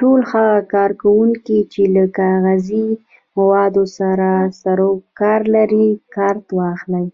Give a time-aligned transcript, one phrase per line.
[0.00, 2.02] ټول هغه کارکوونکي چې له
[2.44, 2.88] غذایي
[3.38, 4.28] موادو سره
[4.62, 7.06] سرو کار لري کارت واخلي.